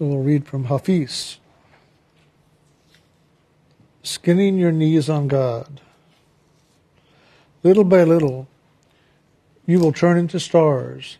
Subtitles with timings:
[0.00, 1.36] So we'll read from Hafiz.
[4.02, 5.82] Skinning your knees on God.
[7.62, 8.48] Little by little,
[9.66, 11.18] you will turn into stars.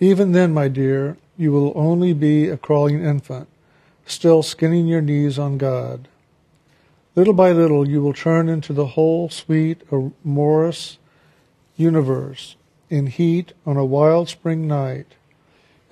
[0.00, 3.46] Even then, my dear, you will only be a crawling infant,
[4.06, 6.08] still skinning your knees on God.
[7.14, 10.96] Little by little, you will turn into the whole sweet, amorous
[11.76, 12.56] universe
[12.88, 15.16] in heat on a wild spring night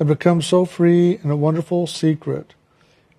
[0.05, 2.53] and become so free in a wonderful secret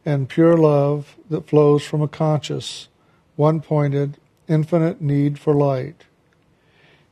[0.05, 2.89] and pure love that flows from a conscious,
[3.35, 6.03] one pointed, infinite need for light.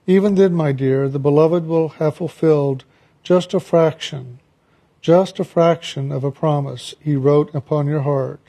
[0.05, 2.83] Even then, my dear, the beloved will have fulfilled
[3.23, 4.39] just a fraction,
[5.02, 8.41] just a fraction of a promise he wrote upon your heart.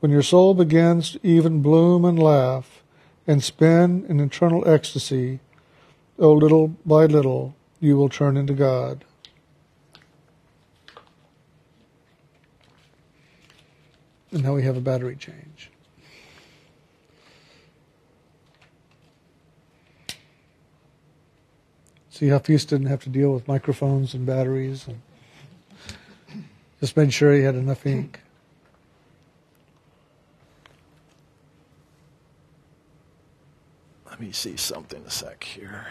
[0.00, 2.82] When your soul begins to even bloom and laugh
[3.26, 5.40] and spin in eternal ecstasy,
[6.18, 9.02] oh, little by little, you will turn into God.
[14.34, 15.70] And now we have a battery change.
[22.10, 25.00] See Hafiz didn't have to deal with microphones and batteries and
[26.80, 28.20] just made sure he had enough ink.
[34.10, 35.86] Let me see something a sec here.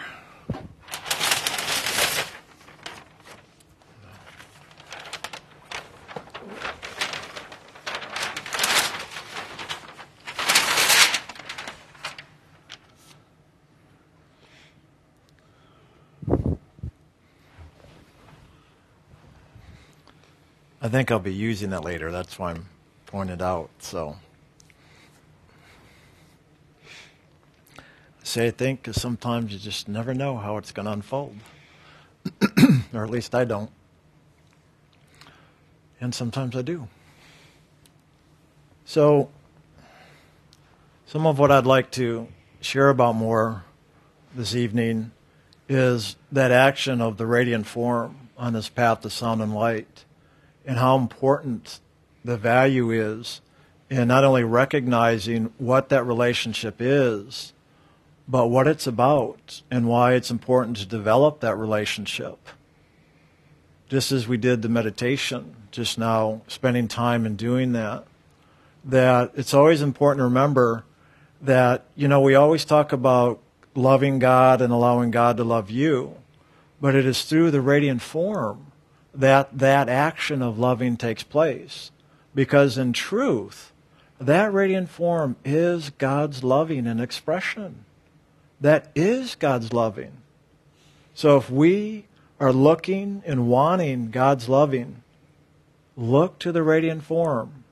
[20.94, 22.11] Think I'll be using that later.
[22.11, 22.67] That's why I'm
[23.08, 23.72] pointing it out.
[23.80, 24.16] So,
[27.75, 27.81] I
[28.22, 31.36] say I think because sometimes you just never know how it's going to unfold,
[32.94, 33.71] or at least I don't.
[35.99, 36.88] And sometimes I do.
[38.86, 39.31] So,
[41.08, 42.27] some of what I'd like to
[42.61, 43.64] share about more
[44.36, 45.09] this evening
[45.67, 50.05] is that action of the radiant form on this path to sound and light
[50.66, 51.80] and how important
[52.24, 53.42] the value is
[53.90, 57.54] in not only recognizing what that relationship is,
[58.28, 62.48] but what it's about and why it's important to develop that relationship.
[63.90, 68.06] Just as we did the meditation just now, spending time in doing that,
[68.86, 70.86] that it's always important to remember
[71.42, 73.40] that, you know, we always talk about
[73.76, 76.16] loving God and allowing God to love you,
[76.80, 78.68] but it is through the radiant form
[79.14, 81.92] that that action of loving takes place.
[82.36, 83.72] Because in truth,
[84.20, 87.86] that radiant form is God's loving in expression.
[88.60, 90.14] That is God's loving.
[91.14, 92.06] So if we
[92.40, 95.04] are looking and wanting God's loving,
[95.95, 97.64] look to the radiant form,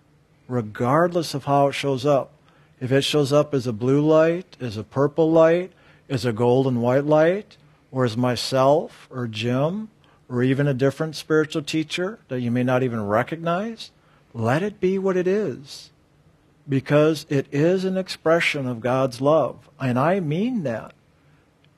[0.48, 2.34] regardless of how it shows up.
[2.80, 5.72] If it shows up as a blue light, as a purple light,
[6.10, 7.58] as a gold and white light,
[7.92, 9.90] or as myself or Jim,
[10.32, 13.92] or even a different spiritual teacher that you may not even recognize,
[14.34, 15.90] let it be what it is.
[16.70, 19.70] Because it is an expression of God's love.
[19.78, 20.94] And I mean that.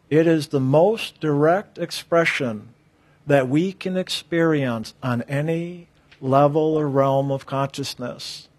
[0.09, 2.69] It is the most direct expression
[3.25, 5.87] that we can experience on any
[6.21, 8.49] level or realm of consciousness.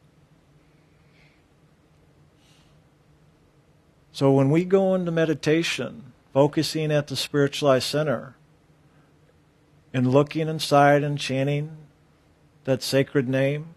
[4.11, 8.34] So when we go into meditation, focusing at the spiritual eye center,
[9.94, 11.77] and looking inside and chanting
[12.65, 13.75] that sacred name?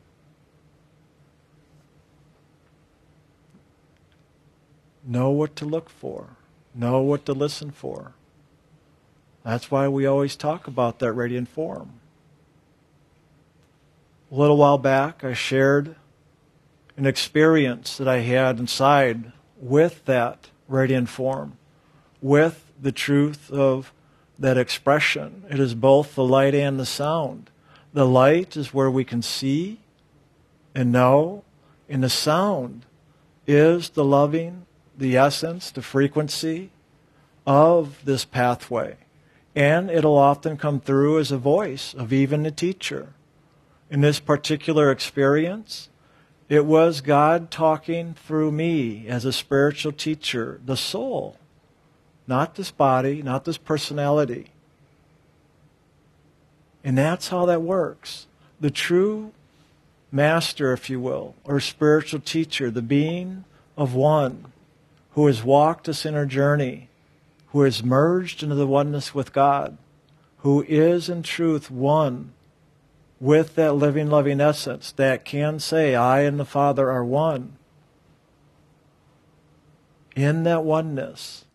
[5.05, 6.31] Know what to look for,
[6.73, 8.13] know what to listen for.
[9.45, 12.01] That's why we always talk about that radiant form.
[14.29, 15.95] A little while back, I shared
[16.97, 21.57] an experience that I had inside with that radiant form,
[22.21, 23.93] with the truth of
[24.39, 25.43] that expression.
[25.49, 27.49] It is both the light and the sound.
[27.93, 29.79] The light is where we can see
[30.75, 31.43] and know,
[31.89, 32.85] and the sound
[33.47, 34.65] is the loving,
[34.95, 36.69] the essence, the frequency
[37.45, 38.97] of this pathway.
[39.55, 43.13] And it'll often come through as a voice of even the teacher.
[43.89, 45.89] In this particular experience,
[46.49, 51.37] it was God talking through me as a spiritual teacher, the soul
[52.27, 54.51] not this body, not this personality.
[56.83, 58.27] And that's how that works.
[58.59, 59.31] The true
[60.11, 63.45] master, if you will, or spiritual teacher, the being
[63.77, 64.51] of one
[65.11, 66.89] who has walked this inner journey,
[67.47, 69.77] who has merged into the oneness with God,
[70.39, 72.33] who is in truth one
[73.19, 77.53] with that living, loving essence that can say, I and the Father are one.
[80.15, 81.45] In that oneness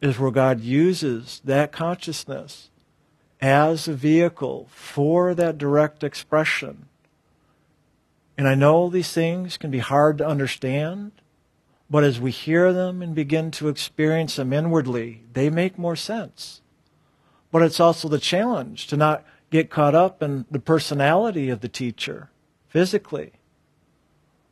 [0.00, 2.70] is where God uses that consciousness
[3.40, 6.86] as a vehicle for that direct expression.
[8.36, 11.12] And I know these things can be hard to understand,
[11.90, 16.60] but as we hear them and begin to experience them inwardly, they make more sense.
[17.50, 21.68] But it's also the challenge to not get caught up in the personality of the
[21.68, 22.30] teacher
[22.68, 23.32] physically,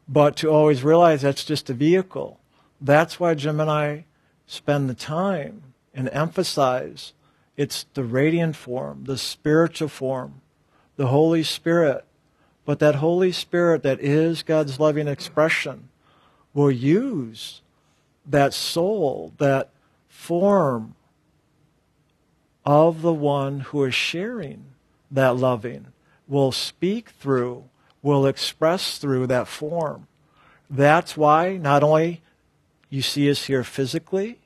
[0.09, 2.41] but to always realize that's just a vehicle.
[2.81, 4.07] That's why Jim and I
[4.47, 5.63] spend the time
[5.95, 7.13] and emphasize
[7.57, 10.41] it's the radiant form, the spiritual form,
[10.97, 12.05] the Holy Spirit.
[12.65, 15.89] But that Holy Spirit that is God's loving expression
[16.53, 17.63] will use
[18.27, 19.71] that soul, that
[20.09, 20.95] form
[22.65, 24.65] of the one who is sharing
[25.11, 25.87] that loving,
[26.27, 27.65] will speak through,
[28.03, 30.09] will express through that form.
[30.69, 32.23] That's why not only
[32.89, 34.39] you see us here physically,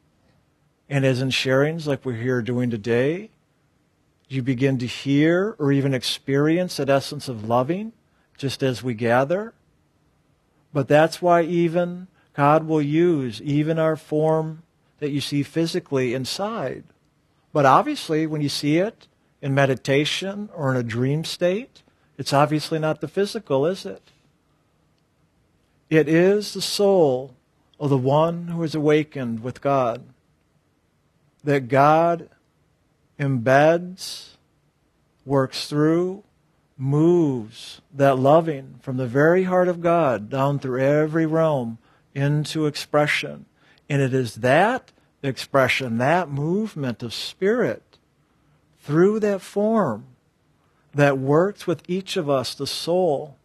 [0.89, 3.31] and as in sharings like we're here doing today,
[4.29, 7.93] you begin to hear or even experience that essence of loving
[8.39, 9.53] just as we gather.
[10.73, 14.63] But that's why even God will use even our form
[14.99, 16.85] that you see physically inside.
[17.53, 19.09] But obviously, when you see it
[19.43, 21.83] in meditation or in a dream state,
[22.17, 24.03] it's obviously not the physical, is it?
[25.89, 27.35] It is the soul
[27.81, 30.05] of the one who is awakened with God.
[31.43, 32.29] That God
[33.19, 34.35] embeds,
[35.25, 36.23] works through,
[36.77, 41.79] moves that loving from the very heart of God down through every realm
[42.15, 43.47] into expression.
[43.89, 44.93] And it is that
[45.23, 47.99] expression, that movement of spirit
[48.83, 50.05] through that form
[50.95, 53.37] that works with each of us, the soul,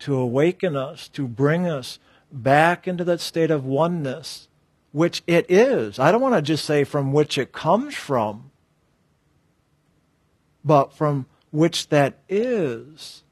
[0.00, 1.98] to awaken us, to bring us
[2.42, 4.48] back into that state of oneness,
[4.92, 5.98] which it is.
[5.98, 8.50] I don't want to just say from which it comes from,
[10.64, 13.22] but from which that is.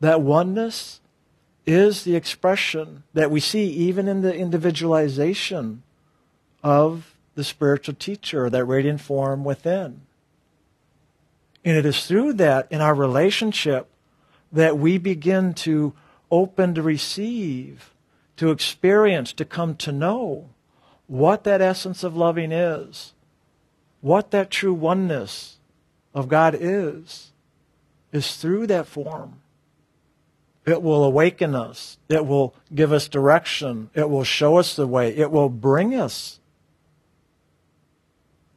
[0.00, 1.00] That oneness
[1.66, 5.82] is the expression that we see even in the individualization
[6.62, 10.00] of the spiritual teacher, that radiant form within.
[11.64, 13.88] And it is through that in our relationship
[14.50, 15.92] that we begin to
[16.30, 17.92] open to receive,
[18.38, 20.48] to experience, to come to know
[21.06, 23.12] what that essence of loving is,
[24.00, 25.58] what that true oneness
[26.14, 27.32] of God is,
[28.12, 29.40] is through that form.
[30.64, 31.98] It will awaken us.
[32.08, 33.90] It will give us direction.
[33.94, 35.16] It will show us the way.
[35.16, 36.38] It will bring us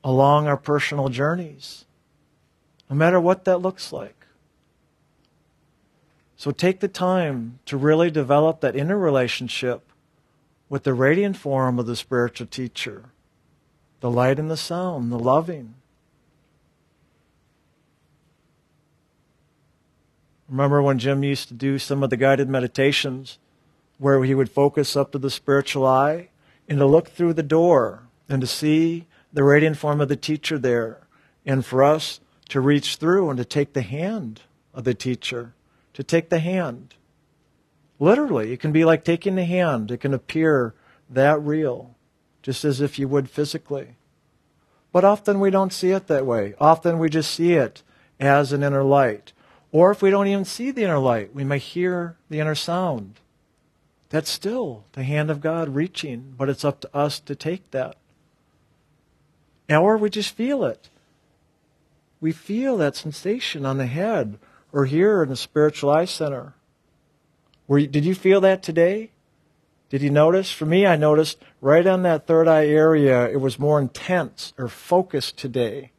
[0.04, 1.86] along our personal journeys,
[2.89, 4.21] no matter what that looks like.
[6.42, 9.92] So take the time to really develop that inner relationship
[10.70, 13.12] with the radiant form of the spiritual teacher,
[14.00, 15.76] the light and the sound, the loving.
[20.50, 23.38] Remember when Jim used to do some of the guided meditations
[24.00, 26.30] where he would focus up to the spiritual eye
[26.68, 30.58] and to look through the door and to see the radiant form of the teacher
[30.58, 31.02] there,
[31.46, 34.42] and for us to reach through and to take the hand
[34.74, 35.54] of the teacher,
[36.01, 36.96] to take the hand.
[38.00, 39.91] Literally, it can be like taking the hand.
[39.91, 40.74] It can appear
[41.08, 41.96] that real,
[42.41, 43.98] just as if you would physically.
[44.91, 46.55] But often we don't see it that way.
[46.60, 47.84] Often we just see it
[48.20, 49.31] as an inner light.
[49.72, 53.20] Or if we don't even see the inner light, we may hear the inner sound.
[54.10, 57.96] That's still the hand of God reaching, but it's up to us to take that.
[59.70, 60.89] Or we just feel it.
[62.20, 64.39] We feel that sensation on the head
[64.74, 66.54] or here in the spiritual eye center.
[67.68, 69.12] Were, did you feel that today?
[69.90, 70.51] Did you notice?
[70.51, 74.68] For me, I noticed right on that third eye area, it was more intense or
[74.68, 75.92] focused today.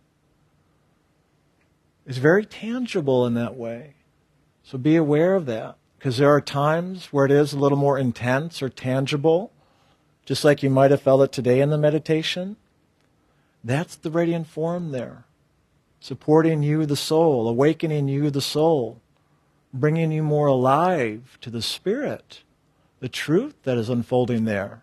[2.07, 3.95] It's very tangible in that way.
[4.63, 5.77] So be aware of that.
[5.99, 9.53] Because there are times where it is a little more intense or tangible,
[10.25, 12.57] just like you might have felt it today in the meditation.
[13.63, 15.27] That's the radiant form there,
[16.03, 19.01] supporting you, the soul, awakening you, the soul,
[19.73, 22.43] bringing you more alive to the spirit,
[23.01, 24.83] the truth that is unfolding there.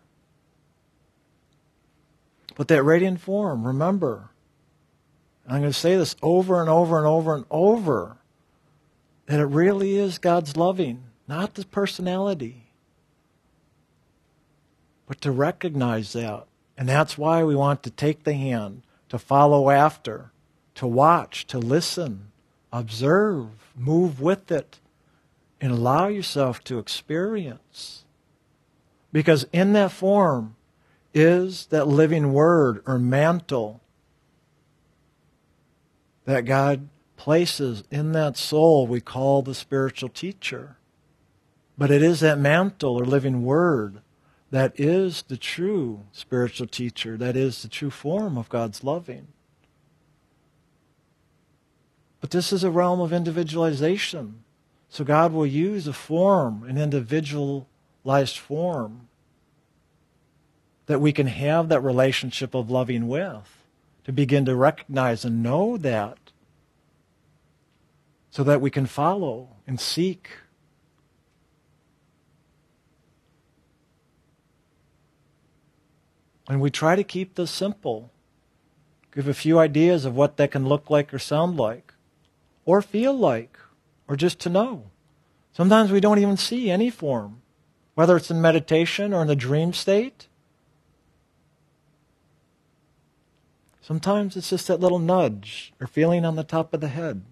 [2.55, 4.29] But that radiant form, remember,
[5.45, 8.17] and I'm going to say this over and over and over and over,
[9.25, 12.71] that it really is God's loving, not the personality,
[15.05, 16.45] but to recognize that
[16.79, 20.31] and that's why we want to take the hand, to follow after,
[20.79, 22.31] to watch, to listen,
[22.71, 24.79] observe, move with it,
[25.59, 28.05] and allow yourself to experience.
[29.11, 30.55] Because in that form
[31.13, 33.81] is that living word or mantle
[36.23, 40.77] that God places in that soul we call the spiritual teacher.
[41.77, 43.99] But it is that mantle or living word
[44.49, 49.27] that is the true spiritual teacher, that is the true form of God's loving.
[52.21, 54.43] But this is a realm of individualization.
[54.89, 59.07] So God will use a form, an individualized form,
[60.87, 63.63] that we can have that relationship of loving with,
[64.05, 66.17] to begin to recognize and know that,
[68.31, 70.29] so that we can follow and seek.
[76.47, 78.11] And we try to keep this simple.
[79.13, 81.93] Give a few ideas of what that can look like or sound like,
[82.69, 83.57] or feel like,
[84.07, 84.91] or just to know.
[85.53, 87.41] Sometimes we don't even see any form,
[87.95, 90.27] whether it's in meditation or in the dream state.
[93.81, 97.23] Sometimes it's just that little nudge or feeling on the top of the head.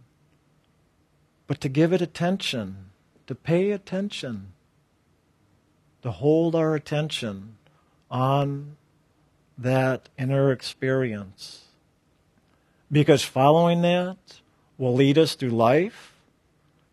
[1.46, 2.90] But to give it attention,
[3.28, 4.54] to pay attention,
[6.02, 7.58] to hold our attention
[8.10, 8.76] on
[9.56, 11.66] that inner experience.
[12.92, 14.18] Because following that
[14.78, 16.14] will lead us through life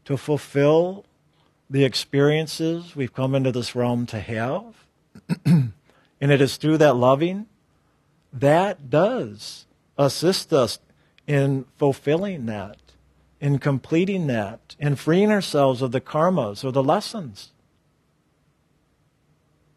[0.04, 1.04] to fulfill
[1.68, 4.86] the experiences we've come into this realm to have.
[5.44, 5.72] and
[6.20, 7.46] it is through that loving
[8.32, 10.80] that does assist us
[11.26, 12.76] in fulfilling that,
[13.40, 17.52] in completing that, in freeing ourselves of the karmas or the lessons.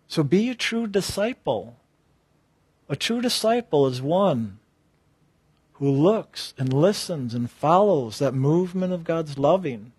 [0.07, 1.77] So be a true disciple.
[2.89, 4.59] A true disciple is one
[5.79, 9.91] who looks and listens and follows that movement of God's loving.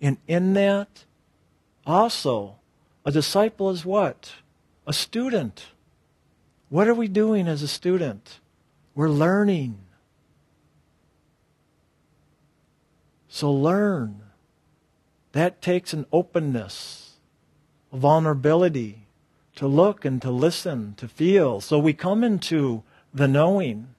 [0.00, 1.04] And in that,
[1.86, 2.56] also,
[3.04, 4.32] a disciple is what?
[4.86, 5.66] A student.
[6.68, 8.40] What are we doing as a student?
[8.94, 9.78] We're learning.
[13.28, 14.22] So learn.
[15.32, 17.12] That takes an openness,
[17.92, 19.06] a vulnerability
[19.54, 21.60] to look and to listen, to feel.
[21.60, 22.82] So we come into
[23.14, 23.94] the knowing.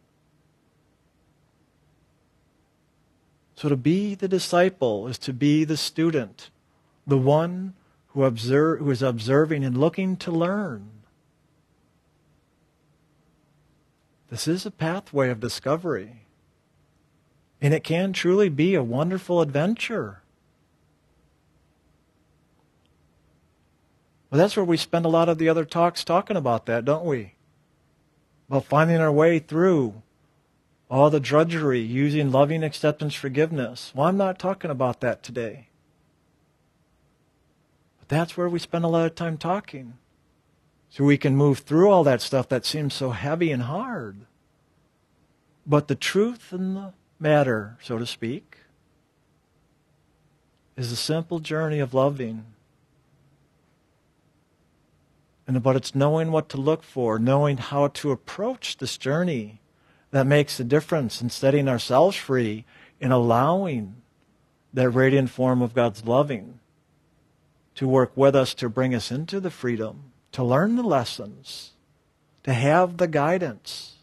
[3.56, 6.50] So to be the disciple is to be the student,
[7.06, 7.74] the one
[8.08, 10.90] who, observe, who is observing and looking to learn.
[14.30, 16.26] This is a pathway of discovery.
[17.62, 20.22] And it can truly be a wonderful adventure.
[24.30, 27.06] Well, that's where we spend a lot of the other talks talking about that, don't
[27.06, 27.36] we?
[28.50, 30.02] About finding our way through
[30.92, 33.94] all the drudgery, using loving acceptance forgiveness.
[33.96, 35.70] Well, I'm not talking about that today.
[37.98, 39.94] But that's where we spend a lot of time talking.
[40.90, 44.26] So we can move through all that stuff that seems so heavy and hard.
[45.66, 48.58] But the truth in the matter, so to speak,
[50.76, 52.44] is a simple journey of loving.
[55.48, 59.61] And about it's knowing what to look for, knowing how to approach this journey
[60.12, 62.66] that makes the difference in setting ourselves free
[63.00, 63.96] in allowing
[64.74, 66.60] that radiant form of God's loving
[67.76, 71.72] to work with us to bring us into the freedom to learn the lessons,
[72.44, 73.96] to have the guidance.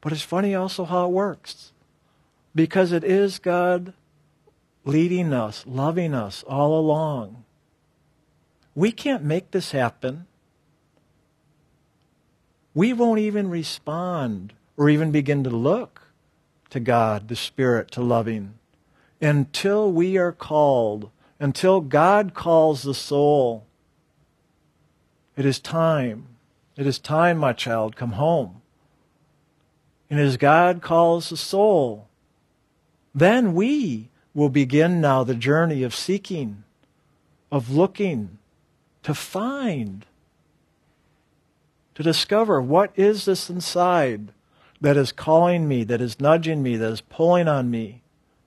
[0.00, 1.72] But it's funny also how it works.
[2.54, 3.92] Because it is God
[4.84, 7.44] leading us, loving us all along.
[8.74, 10.26] We can't make this happen.
[12.74, 16.02] We won't even respond or even begin to look
[16.70, 18.54] to God, the Spirit, to loving
[19.20, 23.64] until we are called until God calls the soul.
[25.36, 26.26] It is time.
[26.76, 28.60] It is time, my child, come home.
[30.10, 32.08] And as God calls the soul,
[33.14, 36.64] then we will begin now the journey of seeking,
[37.50, 38.38] of looking,
[39.02, 40.04] to find,
[42.00, 44.32] to discover what is this inside
[44.80, 48.00] that is calling me, that is nudging me, that is pulling on me,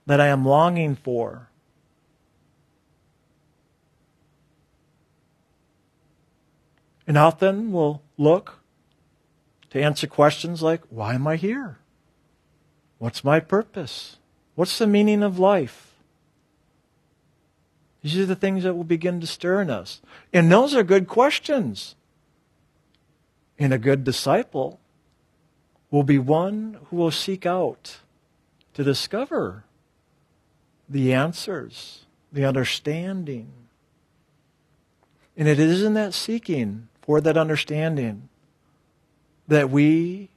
[0.06, 1.50] that I am longing for.
[7.06, 8.58] And often we'll look
[9.70, 11.78] to answer questions like, why am I here?
[12.98, 14.16] What's my purpose?
[14.56, 15.92] What's the meaning of life?
[18.02, 20.00] These are the things that will begin to stir in us.
[20.32, 21.94] And those are good questions.
[23.58, 24.80] And a good disciple
[25.90, 27.98] will be one who will seek out
[28.74, 29.64] to discover
[30.88, 33.52] the answers, the understanding.
[35.36, 38.28] And it is in that seeking for that understanding
[39.46, 40.30] that we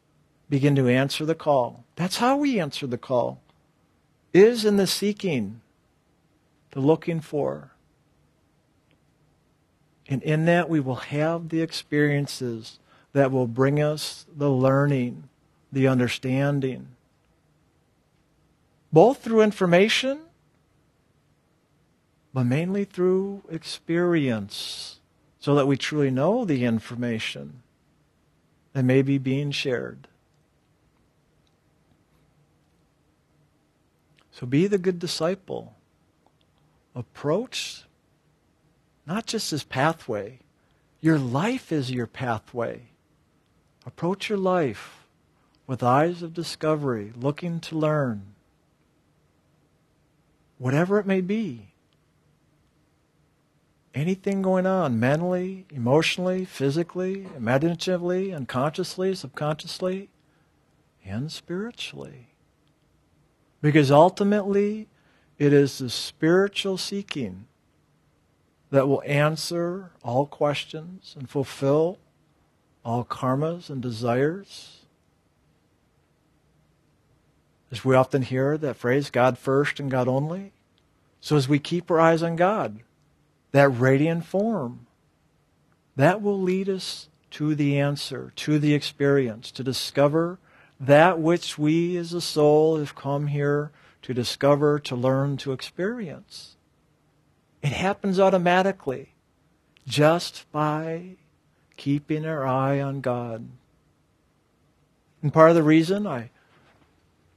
[0.50, 1.84] begin to answer the call.
[1.96, 3.42] That's how we answer the call.
[4.34, 5.62] Is in the seeking,
[6.72, 7.72] the looking for.
[10.08, 12.80] And in that we will have the experiences
[13.18, 15.28] that will bring us the learning
[15.72, 16.88] the understanding.
[18.94, 20.20] Both through information,
[22.34, 25.00] but mainly through experience,
[25.40, 27.64] so that we truly know the information
[28.74, 30.08] that may be being shared.
[34.32, 35.74] So be the good disciple.
[36.96, 37.84] Approach
[39.08, 40.40] not just as pathway,
[41.02, 42.82] your life is your pathway.
[43.88, 45.08] Approach your life
[45.66, 48.36] with eyes of discovery, looking to learn,
[50.58, 51.72] whatever it may be.
[53.96, 60.10] Anything going on mentally, emotionally, physically, imaginatively, unconsciously, subconsciously,
[61.06, 62.28] and spiritually.
[63.62, 64.90] Because ultimately,
[65.40, 67.48] it is the spiritual seeking
[68.70, 72.00] that will answer all questions and fulfill
[72.88, 74.86] all karmas and desires
[77.70, 80.54] as we often hear that phrase, God first and God only.
[81.20, 82.80] So as we keep our eyes on God,
[83.52, 84.88] that radiant form,
[85.98, 90.40] that will lead us to the answer, to the experience, to discover
[90.80, 96.56] that which we as a soul have come here to discover, to learn, to experience.
[97.62, 99.16] It happens automatically
[99.86, 101.18] just by
[101.78, 103.48] keeping our eye on God.
[105.22, 106.30] And part of the reason I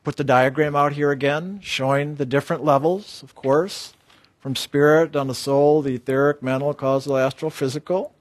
[0.03, 3.95] put the diagram out here again, showing the different levels, of course,
[4.41, 8.13] from spirit down to soul, the etheric, mental, causal, astral, physical.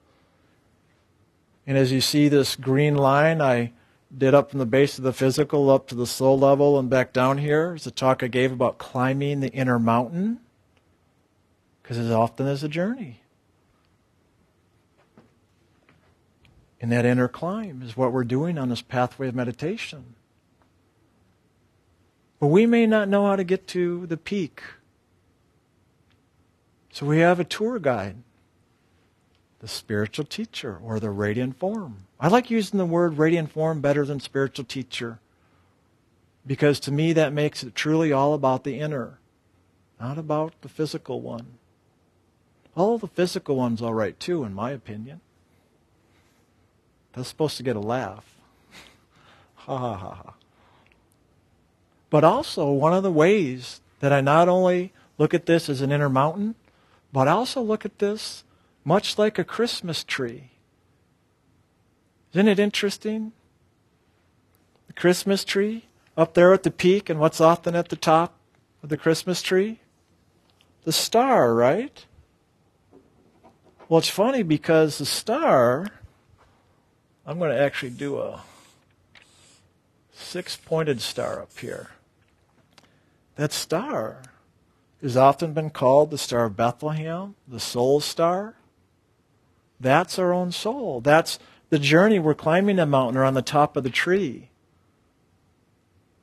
[1.66, 3.72] And as you see this green line, I
[4.16, 7.14] did up from the base of the physical up to the soul level and back
[7.14, 7.76] down here.
[7.76, 10.40] It's a talk I gave about climbing the inner mountain,
[11.82, 13.22] because as often as a journey.
[16.82, 20.16] And that inner climb is what we're doing on this pathway of meditation.
[22.40, 24.64] But we may not know how to get to the peak.
[26.92, 28.18] So we have a tour guide,
[29.60, 32.08] the spiritual teacher, or the radiant form.
[32.20, 35.20] I like using the word radiant form better than spiritual teacher
[36.46, 39.20] because to me that makes it truly all about the inner,
[40.00, 41.60] not about the physical one.
[42.76, 45.22] All the physical one's all right too, in my opinion.
[47.14, 48.36] That's supposed to get a laugh.
[49.56, 50.34] ha ha ha ha.
[52.10, 55.92] But also, one of the ways that I not only look at this as an
[55.92, 56.56] inner mountain,
[57.12, 58.44] but I also look at this
[58.84, 60.52] much like a Christmas tree.
[62.34, 63.32] Isn't it interesting?
[64.88, 68.36] The Christmas tree up there at the peak, and what's often at the top
[68.82, 69.80] of the Christmas tree?
[70.84, 72.06] The star, right?
[73.88, 75.88] Well, it's funny because the star,
[77.30, 78.42] I'm going to actually do a
[80.12, 81.92] six pointed star up here.
[83.36, 84.24] That star
[85.04, 88.56] has often been called the Star of Bethlehem, the soul star.
[89.80, 91.02] That's our own soul.
[91.02, 91.38] That's
[91.70, 94.50] the journey we're climbing a mountain or on the top of the tree.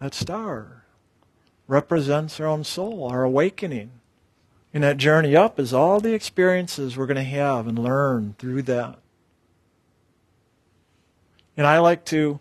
[0.01, 0.87] That star
[1.69, 3.93] represents our own soul, our awakening.
[4.75, 8.63] And that journey up is all the experiences we're going to have and learn through
[8.63, 8.99] that.
[11.57, 12.41] And I like to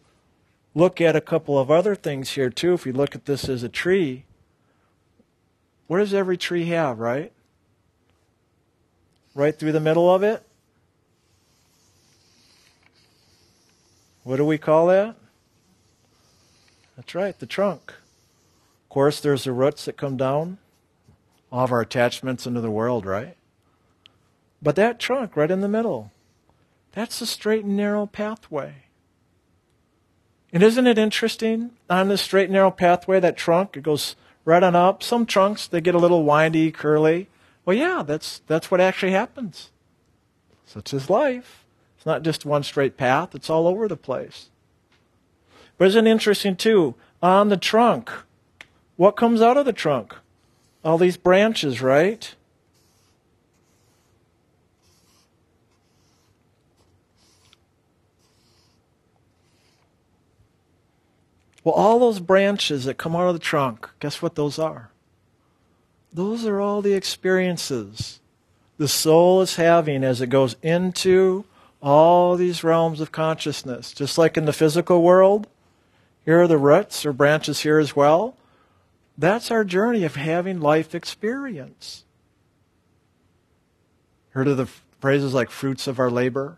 [0.73, 2.73] look at a couple of other things here too.
[2.73, 4.25] If you look at this as a tree,
[5.87, 7.31] what does every tree have, right?
[9.33, 10.43] Right through the middle of it?
[14.23, 15.15] What do we call that?
[16.95, 17.91] That's right, the trunk.
[17.91, 20.57] Of course, there's the roots that come down,
[21.51, 23.35] all of our attachments into the world, right?
[24.61, 26.11] But that trunk right in the middle,
[26.93, 28.84] that's the straight and narrow pathway.
[30.55, 31.71] And isn't it interesting?
[31.89, 34.15] On the straight narrow pathway, that trunk, it goes
[34.45, 35.03] right on up.
[35.03, 37.27] Some trunks, they get a little windy, curly.
[37.65, 39.71] Well, yeah, that's, that's what actually happens.
[40.65, 41.65] Such is life.
[41.97, 44.49] It's not just one straight path, it's all over the place.
[45.77, 46.95] But isn't it interesting, too?
[47.21, 48.09] On the trunk,
[48.95, 50.15] what comes out of the trunk?
[50.85, 52.33] All these branches, right?
[61.65, 64.91] Well, all those branches that come out of the trunk, guess what those are?
[66.13, 68.21] Those are all the experiences
[68.77, 71.45] the soul is having as it goes into
[71.81, 73.93] all these realms of consciousness.
[73.93, 75.47] Just like in the physical world,
[76.25, 78.35] here are the roots or branches here as well.
[79.17, 82.03] That's our journey of having life experience.
[84.31, 84.67] Heard of the
[84.99, 86.57] phrases like fruits of our labor?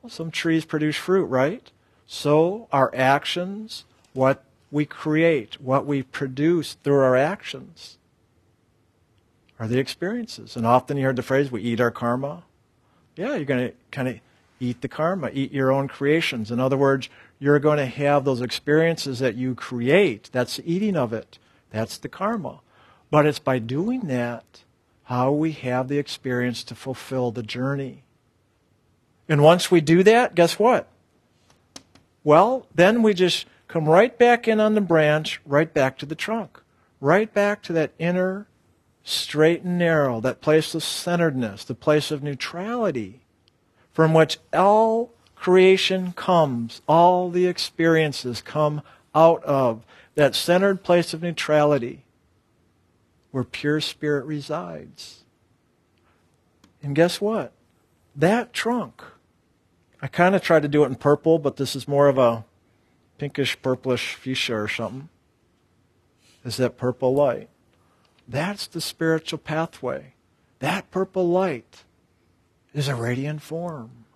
[0.00, 1.70] Well, some trees produce fruit, right?
[2.06, 7.98] So our actions, what we create, what we produce through our actions,
[9.58, 10.56] are the experiences.
[10.56, 12.44] And often you heard the phrase, we eat our karma.
[13.16, 14.18] Yeah, you're going to kind of
[14.58, 16.50] eat the karma, eat your own creations.
[16.50, 20.30] In other words, you're going to have those experiences that you create.
[20.32, 21.38] That's the eating of it.
[21.70, 22.60] That's the karma.
[23.10, 24.62] But it's by doing that
[25.04, 28.04] how we have the experience to fulfill the journey.
[29.28, 30.88] And once we do that, guess what?
[32.24, 36.14] Well, then we just come right back in on the branch, right back to the
[36.14, 36.60] trunk,
[37.00, 38.46] right back to that inner
[39.02, 43.22] straight and narrow, that place of centeredness, the place of neutrality,
[43.90, 48.82] from which all creation comes, all the experiences come
[49.14, 52.04] out of, that centered place of neutrality
[53.30, 55.24] where pure spirit resides.
[56.82, 57.54] And guess what?
[58.14, 59.02] That trunk,
[60.02, 62.44] I kind of tried to do it in purple, but this is more of a
[63.22, 65.08] pinkish, purplish fuchsia or something,
[66.44, 67.48] is that purple light.
[68.26, 70.14] That's the spiritual pathway.
[70.58, 71.84] That purple light
[72.74, 74.06] is a radiant form.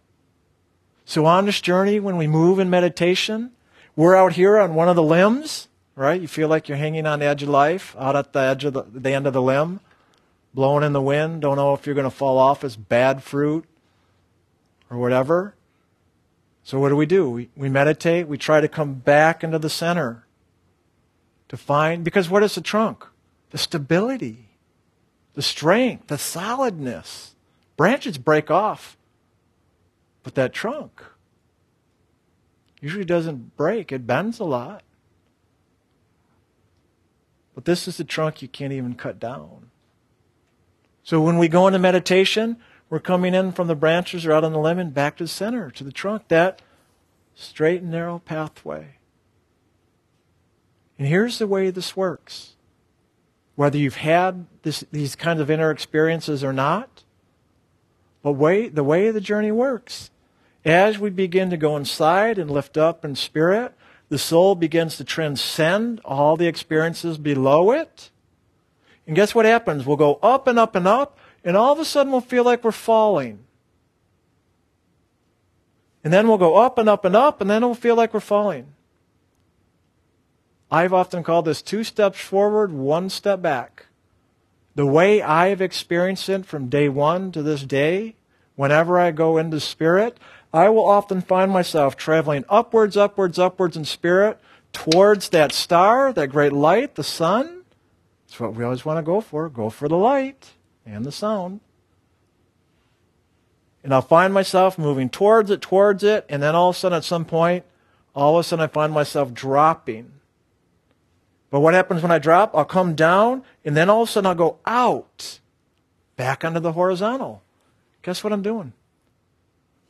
[1.04, 3.52] So on this journey, when we move in meditation,
[3.94, 6.20] we're out here on one of the limbs, right?
[6.20, 8.72] You feel like you're hanging on the edge of life, out at the edge of
[8.72, 9.78] the, the end of the limb,
[10.52, 13.66] blowing in the wind, don't know if you're going to fall off as bad fruit
[14.90, 15.54] or whatever.
[16.66, 17.30] So what do we do?
[17.30, 20.26] We, we meditate, we try to come back into the center
[21.48, 23.06] to find, because what is the trunk?
[23.50, 24.50] the stability,
[25.34, 27.34] the strength, the solidness.
[27.76, 28.96] Branches break off,
[30.22, 31.02] but that trunk
[32.80, 34.82] usually doesn't break, it bends a lot.
[37.54, 39.70] But this is the trunk you can't even cut down.
[41.02, 44.52] So when we go into meditation, we're coming in from the branches or out on
[44.52, 46.62] the and back to the center, to the trunk, that
[47.34, 48.96] straight and narrow pathway.
[50.98, 52.52] And here's the way this works
[53.56, 57.04] whether you've had this, these kinds of inner experiences or not.
[58.22, 60.10] But way, the way the journey works,
[60.64, 63.72] as we begin to go inside and lift up in spirit,
[64.08, 68.10] the soul begins to transcend all the experiences below it.
[69.06, 69.86] And guess what happens?
[69.86, 72.64] We'll go up and up and up, and all of a sudden we'll feel like
[72.64, 73.38] we're falling.
[76.02, 78.20] And then we'll go up and up and up, and then we'll feel like we're
[78.20, 78.66] falling.
[80.70, 83.86] I've often called this two steps forward, one step back.
[84.74, 88.16] The way I've experienced it from day one to this day,
[88.56, 90.18] whenever I go into spirit,
[90.52, 94.40] I will often find myself traveling upwards, upwards, upwards in spirit
[94.72, 97.62] towards that star, that great light, the sun.
[98.26, 99.48] That's what we always want to go for.
[99.48, 100.50] Go for the light
[100.86, 101.60] and the sound.
[103.84, 106.96] And I'll find myself moving towards it, towards it, and then all of a sudden,
[106.96, 107.64] at some point,
[108.14, 110.12] all of a sudden I find myself dropping
[111.50, 112.54] but what happens when I drop?
[112.54, 115.40] I'll come down, and then all of a sudden I'll go out,
[116.16, 117.42] back onto the horizontal.
[118.02, 118.72] Guess what I'm doing?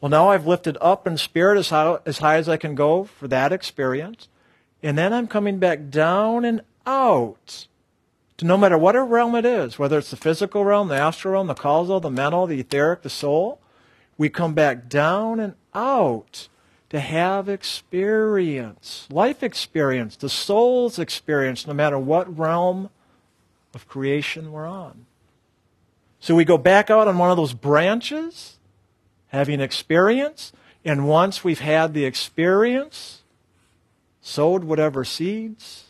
[0.01, 3.05] Well, now I've lifted up in spirit as high, as high as I can go
[3.05, 4.29] for that experience.
[4.83, 7.67] And then I'm coming back down and out
[8.39, 11.47] to no matter what realm it is, whether it's the physical realm, the astral realm,
[11.47, 13.61] the causal, the mental, the etheric, the soul,
[14.19, 16.49] we come back down and out
[16.91, 22.91] to have experience, life experience, the soul's experience, no matter what realm
[23.75, 25.07] of creation we're on.
[26.21, 28.59] So we go back out on one of those branches,
[29.29, 30.53] having experience,
[30.85, 33.23] and once we've had the experience,
[34.21, 35.86] sowed whatever seeds,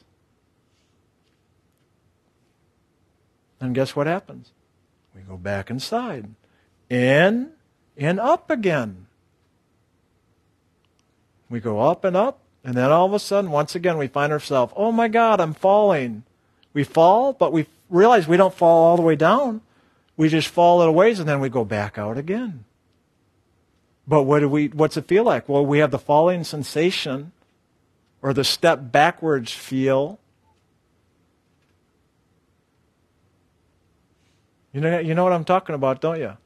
[3.60, 4.50] and guess what happens?
[5.14, 6.28] We go back inside.
[6.90, 7.50] In
[7.96, 9.06] and up again.
[11.48, 14.32] We go up and up, and then all of a sudden, once again, we find
[14.32, 16.24] ourselves, oh my God, I'm falling.
[16.72, 19.60] We fall, but we realize we don't fall all the way down.
[20.16, 22.64] We just fall a little ways, and then we go back out again.
[24.08, 25.48] But what do we, what's it feel like?
[25.48, 27.32] Well, we have the falling sensation
[28.22, 30.18] or the step backwards feel.
[34.76, 36.36] You know, you know what I'm talking about, don't you?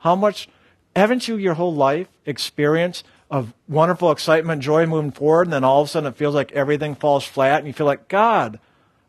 [0.00, 0.46] How much,
[0.94, 5.80] haven't you your whole life experienced of wonderful excitement, joy moving forward, and then all
[5.80, 8.60] of a sudden it feels like everything falls flat, and you feel like, God,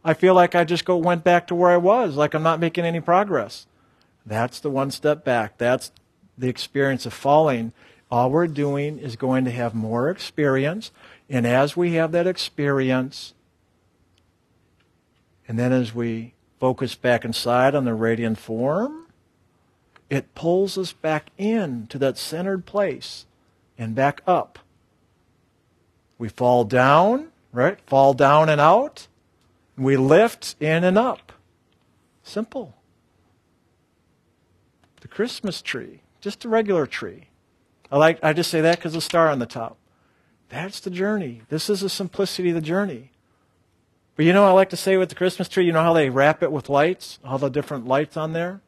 [0.02, 2.62] I feel like I just go went back to where I was, like I'm not
[2.62, 3.68] making any progress.
[4.26, 5.58] That's the one step back.
[5.58, 5.92] That's
[6.38, 7.74] the experience of falling.
[8.10, 10.94] All we're doing is going to have more experience,
[11.30, 13.34] and as we have that experience,
[15.50, 19.08] and then as we focus back inside on the radiant form,
[20.10, 23.26] it pulls us back in to that centered place
[23.78, 24.60] and back up.
[26.18, 27.80] We fall down, right?
[27.88, 29.08] Fall down and out.
[29.78, 31.32] We lift in and up.
[32.24, 32.76] Simple.
[35.02, 37.30] The Christmas tree, just a regular tree.
[37.92, 39.78] I like I just say that because the star on the top.
[40.50, 41.44] That's the journey.
[41.50, 43.12] This is the simplicity of the journey.
[44.20, 46.10] But you know I like to say with the Christmas tree, you know how they
[46.10, 47.20] wrap it with lights?
[47.24, 48.60] All the different lights on there?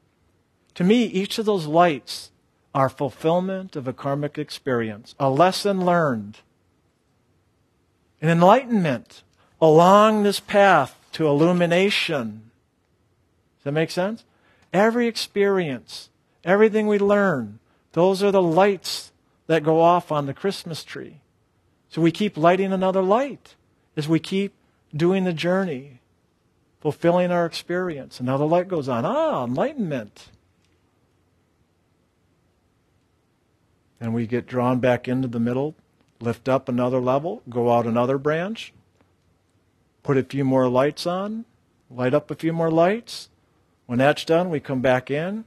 [0.75, 2.31] To me, each of those lights
[2.73, 6.37] are fulfillment of a karmic experience, a lesson learned,
[8.21, 9.23] an enlightenment
[9.61, 12.49] along this path to illumination.
[13.57, 14.23] Does that make sense?
[14.71, 16.09] Every experience,
[16.45, 17.59] everything we learn,
[17.91, 19.11] those are the lights
[19.47, 21.19] that go off on the Christmas tree.
[21.89, 23.55] So we keep lighting another light
[23.97, 24.53] as we keep
[24.95, 25.99] doing the journey,
[26.79, 28.19] fulfilling our experience.
[28.19, 29.05] And now the light goes on.
[29.05, 30.29] Ah, enlightenment.
[33.99, 35.75] And we get drawn back into the middle,
[36.19, 38.73] lift up another level, go out another branch,
[40.01, 41.45] put a few more lights on,
[41.89, 43.29] light up a few more lights.
[43.85, 45.45] When that's done, we come back in.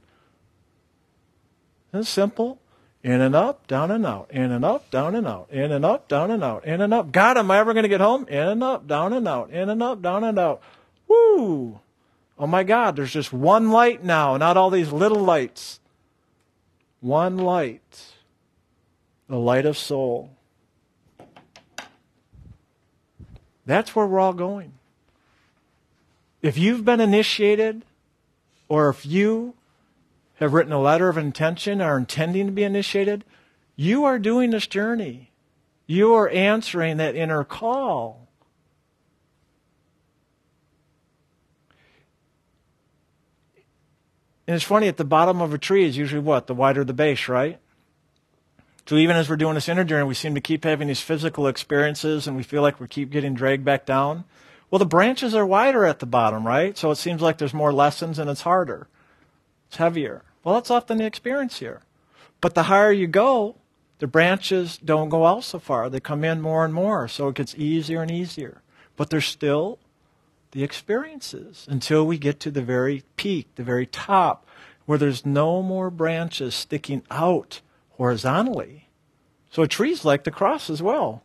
[1.93, 2.59] It's simple.
[3.05, 4.31] In and up, down and out.
[4.31, 5.47] In and up, down and out.
[5.51, 6.65] In and up, down and out.
[6.65, 7.11] In and up.
[7.11, 8.25] God, am I ever going to get home?
[8.27, 9.51] In and up, down and out.
[9.51, 10.59] In and up, down and out.
[11.07, 11.79] Woo!
[12.39, 15.79] Oh my God, there's just one light now, not all these little lights.
[16.99, 18.05] One light.
[19.29, 20.31] The light of soul.
[23.67, 24.73] That's where we're all going.
[26.41, 27.83] If you've been initiated,
[28.67, 29.53] or if you
[30.35, 33.23] have written a letter of intention are intending to be initiated,
[33.75, 35.31] you are doing this journey.
[35.87, 38.27] You are answering that inner call.
[44.47, 46.47] And it's funny, at the bottom of a tree is usually what?
[46.47, 47.59] The wider the base, right?
[48.85, 51.47] So even as we're doing this inner journey, we seem to keep having these physical
[51.47, 54.25] experiences and we feel like we keep getting dragged back down.
[54.69, 56.77] Well, the branches are wider at the bottom, right?
[56.77, 58.87] So it seems like there's more lessons and it's harder.
[59.67, 60.23] It's heavier.
[60.43, 61.81] Well, that's often the experience here.
[62.41, 63.55] But the higher you go,
[63.99, 65.89] the branches don't go out so far.
[65.89, 68.61] They come in more and more, so it gets easier and easier.
[68.95, 69.79] But there's still
[70.51, 74.45] the experiences until we get to the very peak, the very top,
[74.85, 78.87] where there's no more branches sticking out horizontally.
[79.49, 81.23] So a tree's like the cross as well.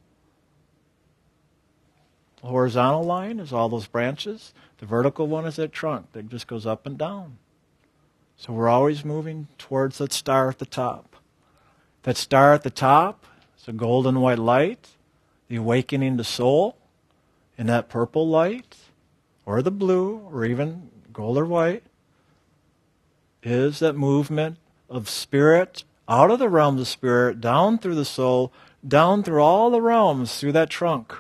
[2.41, 4.55] The horizontal line is all those branches.
[4.79, 7.39] The vertical one is that trunk that just goes up and down.
[8.41, 11.17] So we're always moving towards that star at the top.
[12.05, 13.27] That star at the top
[13.59, 14.89] is a golden white light,
[15.49, 16.79] the awakening to soul.
[17.59, 18.79] And that purple light,
[19.45, 21.83] or the blue, or even gold or white,
[23.43, 24.57] is that movement
[24.89, 28.55] of spirit out of the realms of spirit, down through the soul,
[28.89, 31.15] down through all the realms, through that trunk.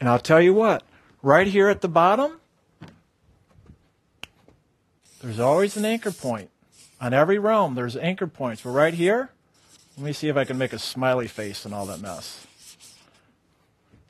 [0.00, 0.82] And I'll tell you what,
[1.20, 2.37] right here at the bottom,
[5.20, 6.50] there's always an anchor point.
[7.00, 8.62] On every realm, there's anchor points.
[8.62, 9.30] But right here,
[9.96, 12.46] let me see if I can make a smiley face and all that mess.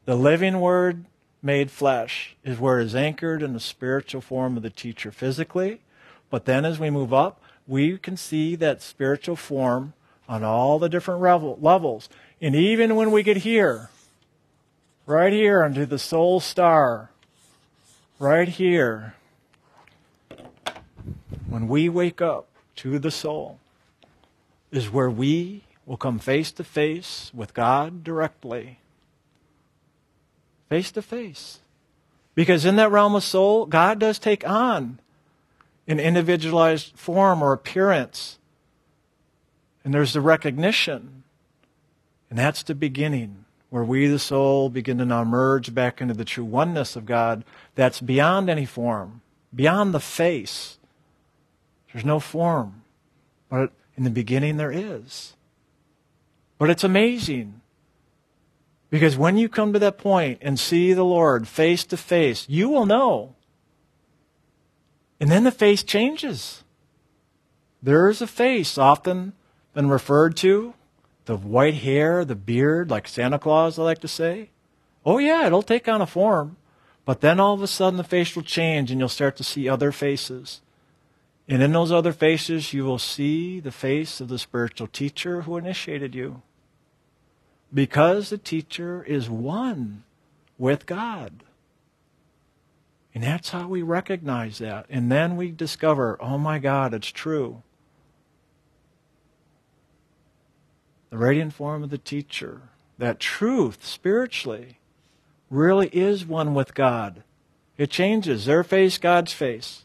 [0.05, 1.05] The living word
[1.43, 5.81] made flesh is where it is anchored in the spiritual form of the teacher physically.
[6.31, 9.93] But then as we move up, we can see that spiritual form
[10.29, 11.21] on all the different
[11.63, 12.09] levels.
[12.41, 13.91] And even when we get here,
[15.07, 17.11] right here under the soul star,
[18.19, 19.15] right here,
[21.49, 23.59] when we wake up to the soul,
[24.71, 28.81] is where we will come face to face with God directly.
[30.69, 31.61] Face to face.
[32.35, 35.01] Because in that realm of soul, God does take on
[35.89, 38.39] an individualized form or appearance.
[39.83, 41.25] And there's the recognition.
[42.29, 46.27] And that's the beginning, where we, the soul, begin to now merge back into the
[46.27, 47.43] true oneness of God
[47.75, 49.23] that's beyond any form,
[49.55, 50.78] beyond the face.
[51.93, 52.83] There's no form.
[53.49, 55.35] But in the beginning, there is.
[56.59, 57.61] But it's amazing.
[58.91, 62.69] Because when you come to that point and see the Lord face to face, you
[62.69, 63.35] will know.
[65.21, 66.65] And then the face changes.
[67.83, 69.35] There is a face often
[69.75, 70.75] been referred to
[71.27, 74.51] the white hair, the beard, like Santa Claus, I like to say.
[75.05, 76.57] Oh, yeah, it'll take on a form.
[77.05, 79.69] But then all of a sudden the face will change and you'll start to see
[79.69, 80.61] other faces.
[81.49, 85.57] And in those other faces, you will see the face of the spiritual teacher who
[85.57, 86.43] initiated you.
[87.73, 90.05] Because the teacher is one
[90.59, 91.43] with God.
[93.15, 94.87] And that's how we recognize that.
[94.91, 97.63] And then we discover, oh my God, it's true.
[101.11, 102.63] the radiant form of the teacher,
[102.99, 104.79] that truth spiritually
[105.51, 107.23] really is one with God.
[107.77, 109.85] It changes their face, God's face.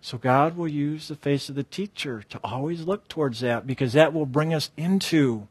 [0.00, 3.92] So God will use the face of the teacher to always look towards that because
[3.92, 5.46] that will bring us into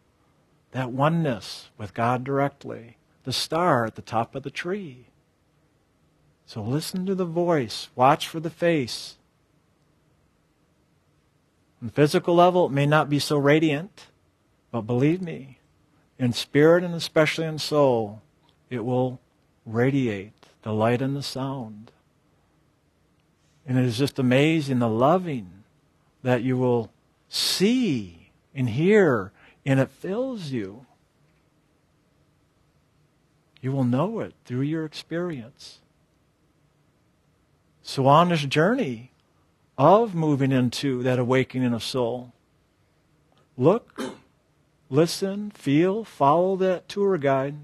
[0.72, 5.06] that oneness with God directly, the star at the top of the tree.
[6.46, 9.18] So listen to the voice, watch for the face.
[11.82, 14.08] On the physical level, it may not be so radiant,
[14.72, 15.60] but believe me,
[16.18, 18.22] in spirit and especially in soul,
[18.70, 19.20] it will
[19.66, 20.34] radiate
[20.64, 21.92] the light and the sound.
[23.70, 25.64] And it is just amazing the loving
[26.24, 26.92] that you will
[27.30, 29.32] see and hear,
[29.64, 30.88] and it fills you.
[33.62, 35.80] You will know it through your experience.
[37.84, 39.12] So on this journey,
[39.80, 42.34] of moving into that awakening of soul.
[43.56, 44.02] Look,
[44.90, 47.56] listen, feel, follow that tour guide.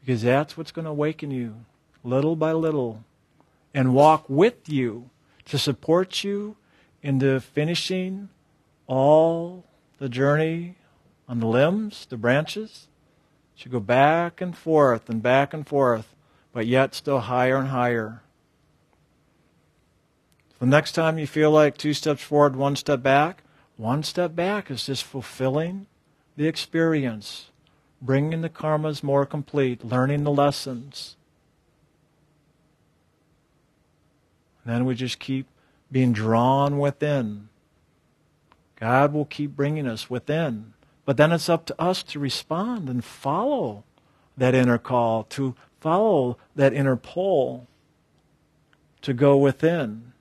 [0.00, 1.56] Because that's what's going to awaken you
[2.02, 3.04] little by little
[3.76, 5.10] and walk with you
[5.44, 6.56] to support you
[7.02, 8.30] into finishing
[8.86, 9.66] all
[9.98, 10.76] the journey
[11.28, 12.88] on the limbs, the branches.
[13.58, 16.14] You go back and forth and back and forth,
[16.54, 18.22] but yet still higher and higher.
[20.58, 23.42] The next time you feel like two steps forward, one step back,
[23.76, 25.86] one step back is just fulfilling
[26.34, 27.50] the experience,
[28.00, 31.16] bringing the karmas more complete, learning the lessons.
[34.66, 35.46] And then we just keep
[35.92, 37.48] being drawn within.
[38.74, 40.74] God will keep bringing us within.
[41.04, 43.84] But then it's up to us to respond and follow
[44.36, 47.68] that inner call, to follow that inner pull,
[49.02, 50.12] to go within.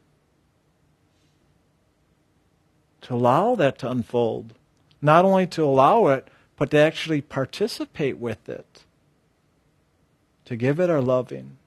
[3.06, 4.56] to allow that to unfold.
[5.00, 6.28] Not only to allow it,
[6.58, 8.84] but to actually participate with it,
[10.46, 11.58] to give it our loving.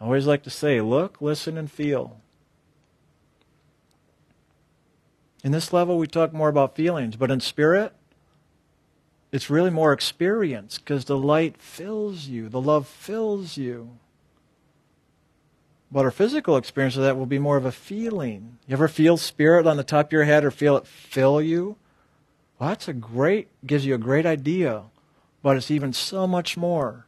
[0.00, 2.20] I always like to say, look, listen, and feel.
[5.44, 7.92] In this level, we talk more about feelings, but in spirit,
[9.30, 13.98] it's really more experience because the light fills you, the love fills you.
[15.92, 18.58] But our physical experience of that will be more of a feeling.
[18.66, 21.76] You ever feel spirit on the top of your head or feel it fill you?
[22.58, 24.84] Well, that's a great, gives you a great idea,
[25.42, 27.06] but it's even so much more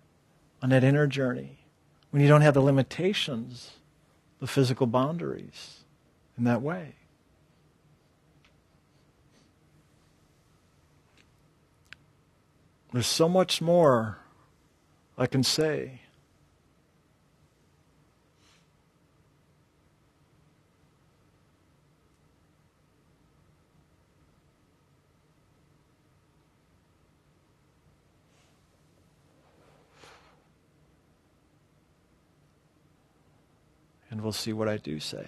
[0.62, 1.62] on that inner journey
[2.12, 3.72] when you don't have the limitations,
[4.38, 5.81] the physical boundaries
[6.37, 6.94] in that way.
[12.92, 14.18] There's so much more
[15.16, 16.01] I can say.
[34.33, 35.27] And we'll see what I do say.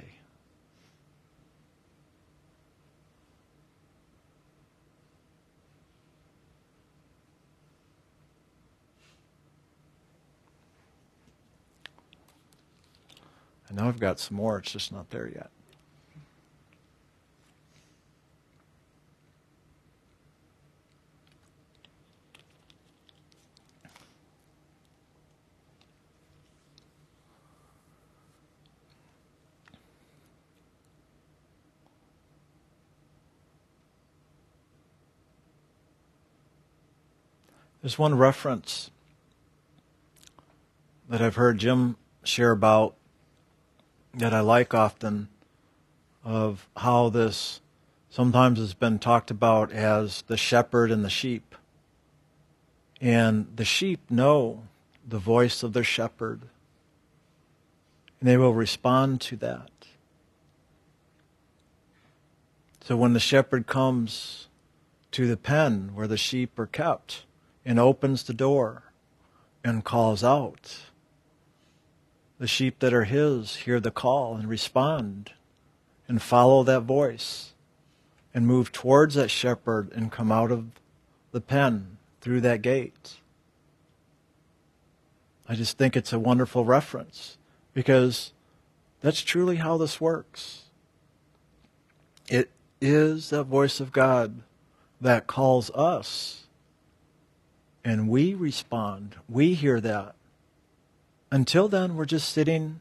[13.69, 15.51] I know I've got some more, it's just not there yet.
[37.85, 38.91] There's one reference
[41.07, 42.97] that I've heard Jim share about
[44.15, 45.29] that I like often
[46.25, 47.61] of how this
[48.09, 51.55] sometimes has been talked about as the shepherd and the sheep.
[53.03, 54.63] And the sheep know
[55.07, 56.41] the voice of their shepherd,
[58.19, 59.71] and they will respond to that.
[62.81, 64.49] So when the shepherd comes
[65.11, 67.27] to the pen where the sheep are kept
[67.65, 68.93] and opens the door
[69.63, 70.87] and calls out,
[72.39, 75.33] The sheep that are his hear the call and respond
[76.07, 77.55] and follow that voice
[78.35, 80.67] and move towards that shepherd and come out of
[81.33, 83.15] the pen through that gate.
[85.49, 87.39] I just think it's a wonderful reference
[87.73, 88.33] because
[89.01, 90.63] that's truly how this works.
[92.29, 92.51] It
[92.81, 94.43] is that voice of God
[95.01, 96.44] that calls us,
[97.85, 99.17] and we respond.
[99.29, 100.15] We hear that.
[101.31, 102.81] Until then, we're just sitting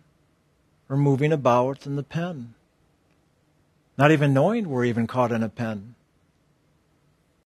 [0.90, 2.54] or moving about in the pen,
[3.98, 5.93] not even knowing we're even caught in a pen.